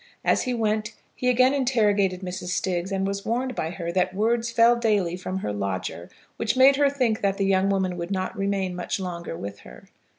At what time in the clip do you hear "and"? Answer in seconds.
2.91-3.05